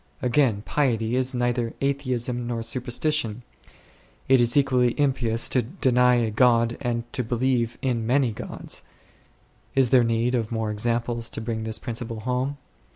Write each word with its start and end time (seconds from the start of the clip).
Again, 0.19 0.63
piety 0.65 1.15
is 1.15 1.35
neither 1.35 1.75
atheism 1.79 2.47
nor 2.47 2.63
superstition; 2.63 3.43
it 4.27 4.41
is 4.41 4.57
equally 4.57 4.99
impious 4.99 5.47
to 5.49 5.61
deny 5.61 6.15
a 6.15 6.31
God 6.31 6.75
and 6.81 7.03
to 7.13 7.23
believe 7.23 7.77
in 7.83 8.07
many 8.07 8.31
gods. 8.31 8.81
Is 9.75 9.91
there 9.91 10.03
need 10.03 10.33
of 10.33 10.51
more 10.51 10.71
examples 10.71 11.29
to 11.29 11.39
bring 11.39 11.65
this 11.65 11.77
principle 11.77 12.21
home 12.21 12.57